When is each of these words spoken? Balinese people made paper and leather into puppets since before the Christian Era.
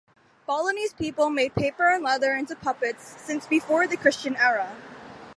Balinese 0.47 0.93
people 0.93 1.29
made 1.29 1.53
paper 1.53 1.87
and 1.91 2.03
leather 2.03 2.33
into 2.35 2.55
puppets 2.55 3.05
since 3.23 3.45
before 3.45 3.85
the 3.85 3.97
Christian 3.97 4.35
Era. 4.35 4.75